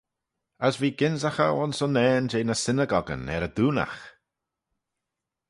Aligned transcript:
As 0.65 0.75
v'eh 0.79 0.97
gynsaghey 0.99 1.53
ayns 1.59 1.79
unnane 1.85 2.29
jeh 2.31 2.45
ny 2.47 2.55
synagogueyn 2.63 3.31
er 3.35 3.45
y 3.49 3.51
doonaght. 3.55 4.03